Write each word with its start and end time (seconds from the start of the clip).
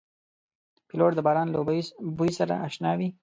پیلوټ 0.87 1.11
د 1.15 1.19
باران 1.27 1.47
له 1.51 1.57
بوی 2.17 2.31
سره 2.39 2.53
اشنا 2.67 2.91
وي. 2.99 3.09